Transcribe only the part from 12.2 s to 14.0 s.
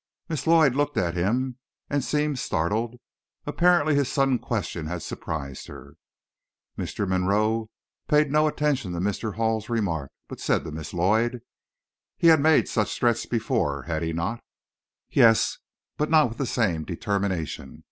had made such threats before,